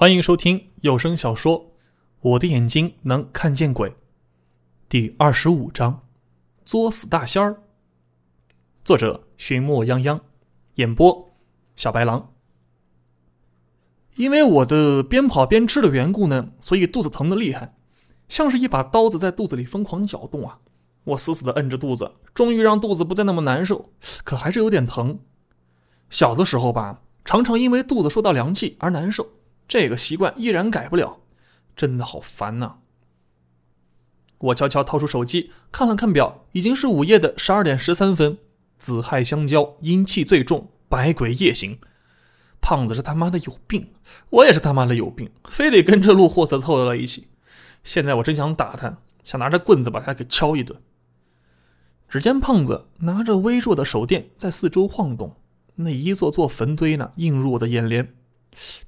[0.00, 1.60] 欢迎收听有声小说
[2.22, 3.90] 《我的眼睛能看见鬼》
[4.88, 6.06] 第二十五章：
[6.64, 7.62] 作死大仙儿。
[8.82, 10.18] 作者：寻墨泱泱，
[10.76, 11.30] 演播：
[11.76, 12.32] 小白狼。
[14.16, 17.74] 因为我的边跑边吃的缘故呢，所以肚子疼的厉害，
[18.26, 20.60] 像是一把刀子在肚子里疯狂搅动啊！
[21.04, 23.92] 我死死的摁着肚子，终于让肚子不再那么难受，
[24.24, 25.18] 可还是有点疼。
[26.08, 29.28] 小的时候吧，常常因为肚子受到凉气而难受，
[29.70, 31.20] 这个习惯依然改不了，
[31.76, 32.78] 真的好烦呐！
[34.38, 38.36] 我悄悄掏出手机看了看表，已经是午夜的十二点十三分。
[38.78, 41.78] 子亥相交，阴气最重，百鬼夜行。
[42.60, 43.92] 胖子是他妈的有病，
[44.30, 47.28] 我也是他妈的有病，非得跟这路货色凑到了一起。
[47.84, 50.76] 现在我真想打他，想拿着棍子把他给敲一顿。
[52.08, 55.36] 只见胖子拿着微弱的手电在四周晃动，
[55.76, 58.12] 那一座座坟堆呢映入我的眼帘。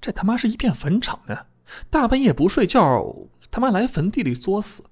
[0.00, 1.46] 这他妈是一片坟场呢！
[1.88, 3.14] 大半夜不睡觉，
[3.50, 4.84] 他妈来坟地里作死！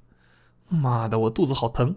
[0.69, 1.97] 妈的，我肚子好疼！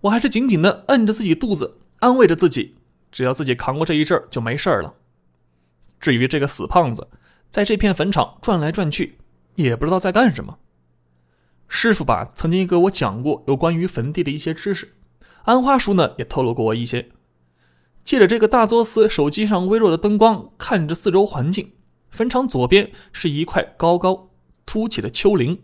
[0.00, 2.76] 我还是紧紧的摁着自己肚子，安慰着自己，
[3.10, 4.94] 只要自己扛过这一阵就没事了。
[6.00, 7.08] 至于这个死胖子，
[7.48, 9.18] 在这片坟场转来转去，
[9.54, 10.58] 也不知道在干什么。
[11.68, 14.94] 师傅吧，曾经给我讲过有关于坟地的一些知识。
[15.44, 17.10] 安花叔呢，也透露过我一些。
[18.08, 21.72] 借着这个大作司手机上微弱的灯光，看着四周环境，
[22.08, 24.30] 坟场左边是一块高高
[24.64, 25.60] 凸起的丘陵，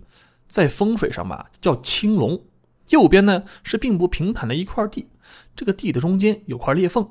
[0.46, 2.36] 在风水上吧叫青龙；
[2.90, 5.08] 右边呢是并不平坦的一块地，
[5.56, 7.08] 这个地的中间有块裂缝。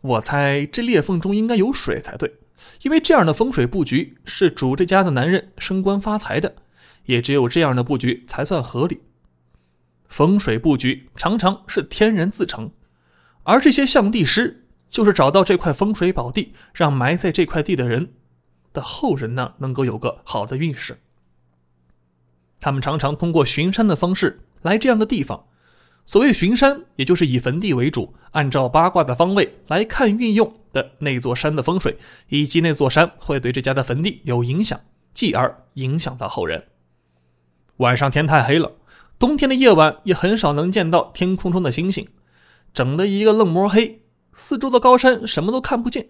[0.00, 2.36] 我猜这裂缝中应该有水才对，
[2.82, 6.54] 因为这样的风水布局是主这家的男人升官发财的，
[7.06, 9.00] 也只有这样的布局才算合理。
[10.06, 12.70] 风水布局常常是天人自成，
[13.42, 18.12] 而这些象地师就是找到这块风水宝地，让埋在这块地的人
[18.72, 20.98] 的后人呢能够有个好的运势。
[22.60, 25.46] 他们常常通过巡山的方式来这样的地方。
[26.04, 31.96] 所谓巡山，也就是以坟地为主，按照八卦的方位来看运用的那座山的风水，
[32.28, 34.80] 以及那座山会对这家的坟地有影响，
[35.14, 36.66] 继而影响到后人。
[37.76, 38.72] 晚上天太黑了。
[39.18, 42.08] 冬天的夜晚也很少能见到天空中的星星，
[42.72, 46.08] 整的一个愣摸黑，四周的高山什么都看不见。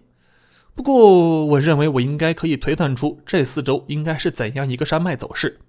[0.73, 5.59] 不过，我认为我应该可以推断出这四周应该是怎样一个山脉走势。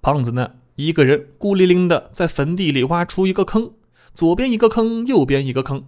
[0.00, 3.72] 胖子呢，一个人孤零零的在坟地里挖出一个坑，
[4.12, 5.84] 左边一个坑，右边一个坑。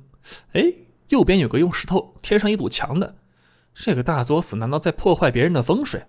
[0.52, 0.72] 哎，
[1.08, 3.16] 右边有个用石头贴上一堵墙的，
[3.74, 6.04] 这个大作死难道在破坏别人的风水？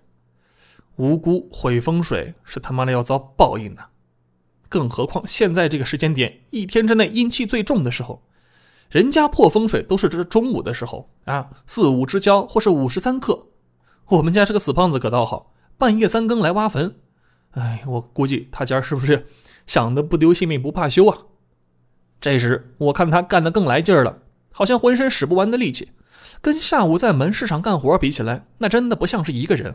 [0.94, 3.82] 无辜毁风水是他妈的要遭报应的。
[4.68, 8.22] 更何况现在这个时间点，一天之内阴气最重的时候，
[8.90, 13.46] 人家破风水都是这中午的时候啊，四五之交或是午时三刻。
[14.06, 16.96] 我们家这个死胖子可倒好，半夜三更来挖坟。
[17.52, 19.26] 哎，我估计他家是不是
[19.66, 21.18] 想的不丢性命不怕羞啊？
[22.20, 24.18] 这时我看他干得更来劲儿了，
[24.52, 25.90] 好像浑身使不完的力气，
[26.40, 29.74] 跟下午在门市上干活比起来，那真的不像是一个人。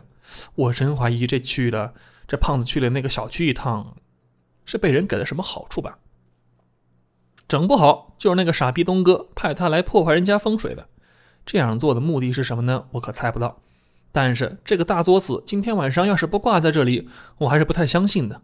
[0.54, 1.92] 我真怀疑这去了
[2.26, 3.96] 这胖子去了那个小区一趟。
[4.64, 5.98] 是被人给了什么好处吧？
[7.48, 10.88] 整不好就是那个傻逼东哥派他来破坏人家风水的。
[11.44, 12.86] 这样做的目的是什么呢？
[12.92, 13.60] 我可猜不到。
[14.12, 17.08] 但是这个大作死今天晚上要是不挂在这里，
[17.38, 18.42] 我还是不太相信的。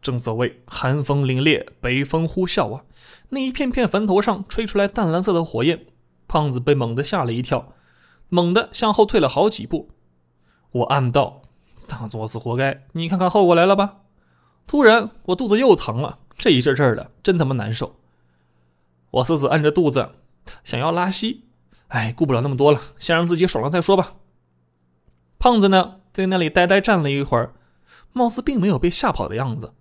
[0.00, 2.84] 正所谓寒风凛冽，北风呼啸啊！
[3.30, 5.86] 那一片片坟头上吹出来淡蓝色的火焰，
[6.26, 7.74] 胖子被猛地吓了一跳，
[8.28, 9.90] 猛地向后退了好几步。
[10.70, 11.42] 我暗道：
[11.86, 12.86] 大作死活该！
[12.92, 13.98] 你看看后果来了吧？
[14.68, 17.96] 突然，我肚子又疼了，这一阵阵的，真他妈难受。
[19.10, 20.10] 我死死按着肚子，
[20.62, 21.44] 想要拉稀。
[21.86, 24.12] 哎，顾不了那么多了，先让自己爽了再说吧。
[25.38, 27.54] 胖子呢，在那里呆呆站了一会儿，
[28.12, 29.72] 貌似并没有被吓跑的样子。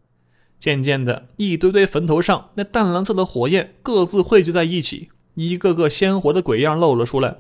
[0.58, 7.40] 渐渐的，一堆堆坟头上那淡蓝色的火焰各自汇聚在一起，一个个鲜活的鬼样露了出来。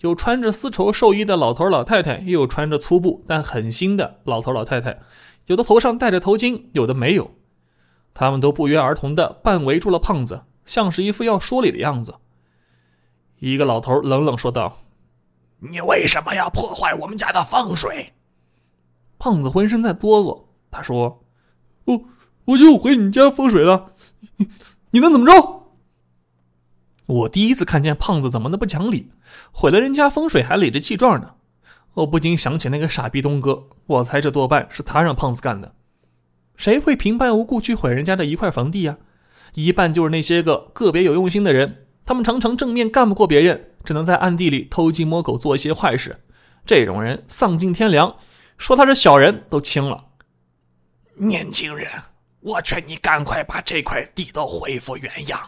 [0.00, 4.98] 有穿着丝绸寿衣的老头老太太，又有穿着粗布但很新的老头老太太。
[5.48, 7.34] 有的头上戴着头巾，有的没有，
[8.12, 12.14] 他们都不约而同的半围住了胖子，像是一副要说理的样子。
[13.38, 14.82] 一个老头冷冷说道
[15.60, 18.12] ：“你为什么要破坏我们家的风水？”
[19.18, 21.24] 胖子浑身在哆嗦，他说
[21.86, 22.04] ：“我
[22.44, 23.92] 我就毁你家风水了，
[24.36, 24.48] 你
[24.90, 25.70] 你能怎么着？”
[27.06, 29.10] 我第一次看见胖子怎么那不讲理，
[29.50, 31.36] 毁了人家风水还理直气壮呢。
[31.94, 35.74] 我不禁想起那个傻逼东哥，我猜这多半是他让胖子干的。
[36.56, 38.98] 谁会平白无故去毁人家的一块坟地呀？
[39.54, 46.20] 一半就是那些个个别有用心的人，他们常常正面干不过别人，只能在暗地里偷鸡摸狗做一些坏事。
[46.66, 48.14] 这种人丧尽天良，
[48.58, 50.04] 说他是小人都轻了。
[51.14, 51.88] 年轻人，
[52.40, 55.40] 我劝你赶快把这块地都恢复原样，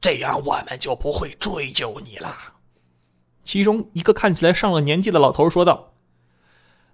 [0.00, 2.34] 这样我们就不会追究你了。
[3.44, 5.94] 其中一个看起来上了年纪的老头说道：“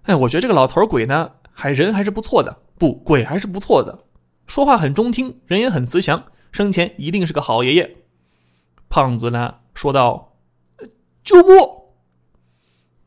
[0.05, 4.05] 哎，我觉得这个老头鬼呢，还人还是不错的，不鬼还是不错的，
[4.47, 7.97] 说话很中听，人也很慈祥，生前一定是个好爷爷。”
[8.89, 10.35] 胖子呢说道
[11.23, 11.51] ：“就不！”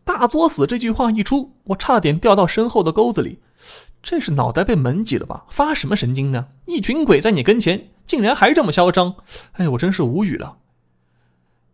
[0.05, 3.39] 大作死这句话一出，我差点掉到身后的沟子里。
[4.03, 5.45] 这是脑袋被门挤了吧？
[5.49, 6.47] 发什么神经呢？
[6.65, 9.15] 一群鬼在你跟前，竟然还这么嚣张！
[9.53, 10.57] 哎，我真是无语了。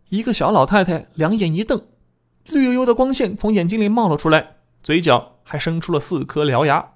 [0.08, 1.86] 一个小老太太两眼一瞪，
[2.46, 6.92] 绿油油的光线从眼睛里冒了出来，嘴角还生出了四颗獠牙。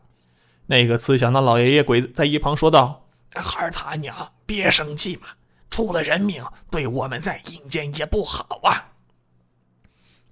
[0.66, 4.16] 那个慈祥的老爷爷鬼子在一旁说道：“孩儿他娘，
[4.46, 5.28] 别生气嘛，
[5.68, 8.92] 出了人命，对我们在阴间也不好啊。”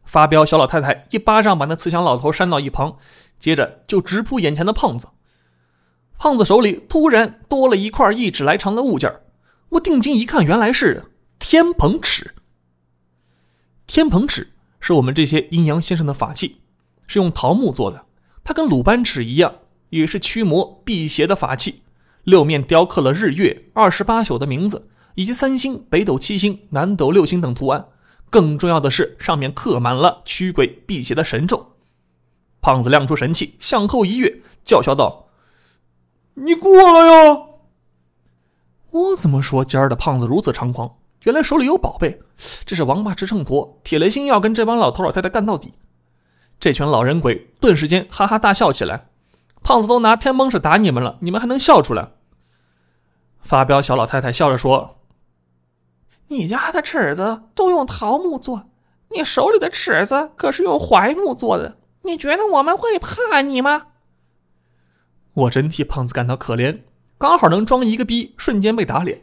[0.05, 2.97] 发飙小老太太一巴掌把那慈祥老头扇到一旁。
[3.39, 5.09] 接着就直扑眼前的胖子，
[6.19, 9.11] 胖子手里突然多了一块一尺来长的物件
[9.71, 12.35] 我定睛一看，原来是天蓬尺。
[13.93, 16.61] 天蓬尺是我们这些阴阳先生的法器，
[17.09, 18.07] 是用桃木做的。
[18.45, 19.53] 它跟鲁班尺一样，
[19.89, 21.83] 也是驱魔辟邪的法器。
[22.23, 27.85] 六面雕刻了日月二十八宿的名字，以及三星、北斗七星、南斗六星等图案。
[28.31, 31.73] 更重要的是，上面刻满了驱鬼辟邪的神咒。
[32.61, 35.27] 胖子亮出神器，向后一跃，叫嚣道
[36.35, 37.43] ：“你过来呀！”
[38.93, 40.95] 我怎么说今儿的胖子如此猖狂？
[41.23, 42.21] 原来手里有宝贝，
[42.65, 45.75] 这是王八吃秤砣，铁了心要跟这帮老头老太太干到底。
[46.59, 49.09] 这群老人鬼顿时间哈哈大笑起来。
[49.63, 52.11] 胖子都拿天崩尺打你们了，你们还能笑出来？
[53.41, 54.99] 发飙小老太太笑着说
[56.29, 58.71] ：“你家的尺子都用桃木做，
[59.11, 63.89] 你手里的尺子可是用槐木做的。”你觉得我们会怕你吗？
[65.35, 66.81] 我真替胖子感到可怜，
[67.19, 69.21] 刚好能装一个逼，瞬间被打脸。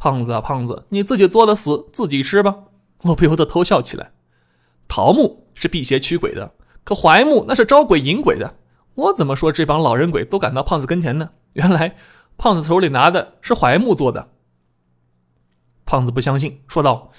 [0.00, 2.56] 胖子啊，胖子，你自己作的死，自己吃吧。
[3.04, 4.12] 我不由得偷笑起来。
[4.88, 6.54] 桃木是辟邪驱鬼的，
[6.84, 8.56] 可槐木那是招鬼引鬼的。
[8.94, 11.32] 我怎么说这帮老人鬼都赶到胖子跟前呢？
[11.52, 11.96] 原来
[12.38, 14.30] 胖子手里拿的是槐木做的。
[15.84, 17.10] 胖子不相信，说道：“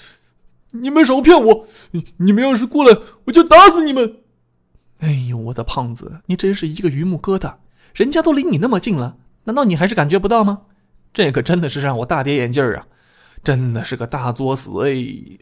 [0.72, 1.68] 你们少骗我！
[2.18, 4.22] 你们要是过来，我就打死你们！”
[5.02, 7.58] 哎呦，我的胖子，你真是一个榆木疙瘩！
[7.94, 10.64] 人家都离你那么近了，难道你还是感觉不到吗？
[11.14, 12.88] 这可真的是让我大跌眼镜啊！
[13.44, 15.40] 真的是个大作死哎！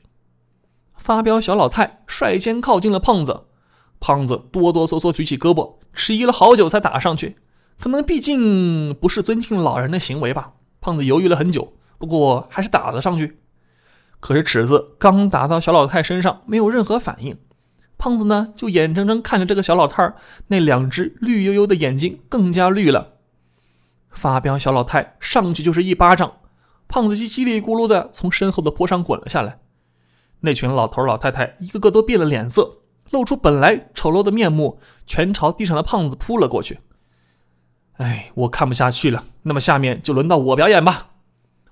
[0.98, 3.46] 发飙小老太率先靠近了胖子，
[4.00, 7.38] 胖子哆哆嗦嗦举起胳膊，迟疑了好久才打上去。
[7.80, 13.40] 可能毕竟不是尊敬老人的行为吧，胖子犹豫了很久，不过还是打了上去。
[14.20, 17.38] 可是尺子刚打到小老太身上，没有任何反应。
[17.98, 20.16] 胖子呢，就眼睁睁看着这个小老太儿
[20.48, 23.19] 那两只绿油油的眼睛更加绿了。
[24.12, 26.32] 发飙小老太上去就是一巴掌，
[26.88, 29.60] 胖子叽叽里咕噜的从身后的坡上滚了下来。
[30.42, 32.80] 那群老头老太太一个个都变了脸色，
[33.12, 36.80] 露出本来丑陋的面目，全朝地上的胖子扑了过去。
[37.94, 41.10] 哎，我看不下去了，那么下面就轮到我表演吧！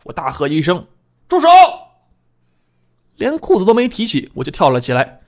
[0.04, 0.86] 我大喝一声
[1.30, 1.48] ：“住手！”
[3.16, 5.22] 连裤子都没提起，我就跳了起来。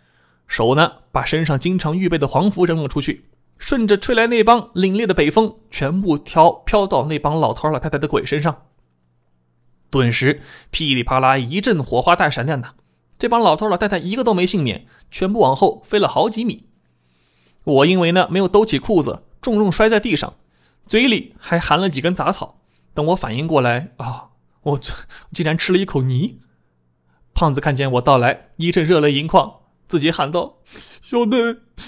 [0.45, 3.28] 手呢，把身上经常预备的黄符扔了出去，
[3.59, 8.63] 顺着吹来那帮凛冽的北风，全部飘飘到那帮老头老太太的鬼身上。
[9.91, 12.75] 顿时噼里啪啦一阵火花带闪电的，
[13.19, 16.67] 这帮老头老太太一个都没幸免，全部往后飞了好几米。
[17.63, 20.35] 我因为呢没有兜起裤子，重重摔在地上，
[20.85, 22.61] 嘴里还含了几根杂草。
[22.93, 24.29] 等我反应过来啊，
[24.61, 24.79] 我
[25.31, 26.39] 竟然吃了一口泥。
[27.35, 29.58] 胖子看见我到来，一阵热泪盈眶。
[29.89, 30.59] 自己喊道
[31.03, 31.37] ：“小戴，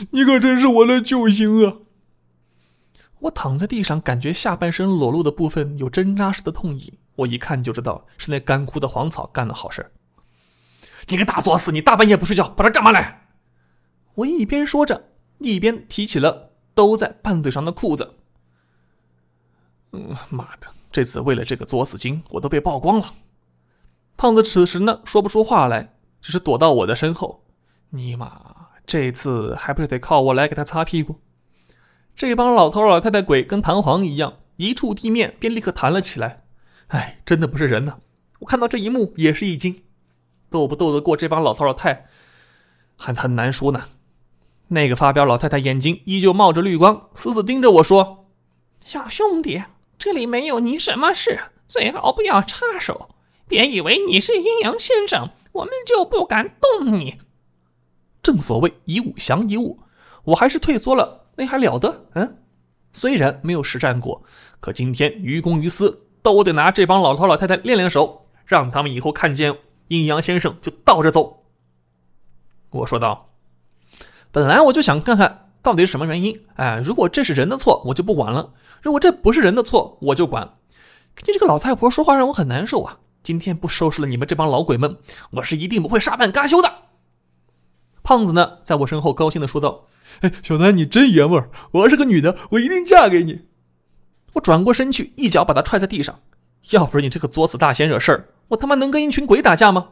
[0.10, 1.78] 你可真是我的救星啊！”
[3.20, 6.98] 我躺在地上，感觉下半身裸露的部分有针扎似的痛意。
[7.18, 9.92] 我一看就知道是那干枯的黄草干的好事
[11.08, 11.72] 你个大作死！
[11.72, 13.28] 你大半夜不睡觉，跑这干嘛来？
[14.16, 18.16] 我一边说着，一边提起了兜在半腿上的裤子。
[19.92, 23.14] 嗯，妈的，这次为了这个作死精，我都被曝光了。
[24.18, 27.44] 胖子此时呢，说不出话来，只是躲到我的身后。
[27.94, 31.20] 尼玛，这次还不是得靠我来给他擦屁股？
[32.16, 36.44] 这帮老头老太太鬼跟弹簧一样，一触地面便立刻弹了起来。
[36.88, 37.96] 哎，真的不是人呐！
[38.40, 39.84] 我看到这一幕也是一惊。
[40.50, 42.06] 斗不斗得过这帮老头老太，
[42.96, 43.82] 还很难说呢。
[44.70, 48.30] 那个发飙老太太眼睛依旧冒着绿光，死死盯着我说
[48.80, 49.62] ：“小兄弟，
[49.98, 53.10] 这里没有你什么事，最好不要插手。
[53.50, 57.20] 别以为你是阴阳先生，我们就不敢动你。”
[58.24, 59.80] 正所谓一物降一物，
[60.24, 62.06] 我还是退缩了，那还了得？
[62.14, 62.38] 嗯，
[62.92, 64.22] 虽然没有实战过，
[64.60, 71.44] 可今天于公于私都得拿这帮老头老太太练练手，让他们以后看见阴阳先生就倒着走。
[72.70, 73.30] 我说道
[74.32, 76.40] ：“本来我就想看看到底是什么原因。
[76.56, 80.48] 哎，如果这是人的错，我就不管了；如果这不是人的错，我就管。
[81.26, 83.00] 你这个老太婆说话让我很难受啊！
[83.24, 84.96] 今天不收拾了你们这帮老鬼们，
[85.32, 86.72] 我是一定不会善罢甘休的。”
[88.04, 89.88] 胖子呢，在我身后高兴的说道
[90.22, 91.50] ：“哎，小南你真爷们儿！
[91.72, 93.48] 我要是个女的，我一定嫁给你。”
[94.34, 96.20] 我转过身去，一脚把他踹在地上。
[96.72, 99.90] 要不是你这个作死大仙惹事儿，我他妈能跟一群鬼打架吗？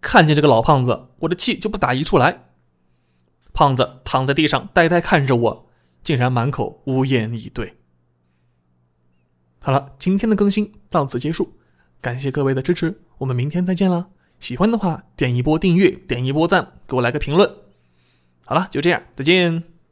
[0.00, 2.44] 看见这个老胖子，我的气就不打一处来。
[3.52, 5.68] 胖子躺在地上，呆呆看着我，
[6.02, 7.74] 竟然满口无言以对。
[9.60, 11.52] 好了，今天的更新到此结束，
[12.00, 14.08] 感谢各位的支持，我们明天再见啦！
[14.42, 17.48] 喜欢的话点一波订阅，点一波赞，给我来个评论。
[18.44, 19.71] 好了，就这样，再见。